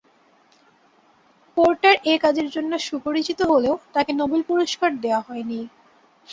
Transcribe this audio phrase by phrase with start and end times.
[1.57, 5.59] Porter এ কাজের জন্য সুপরিচিত হলেও তাকে নোবেল পুরস্কার দেওয়া হয়নি।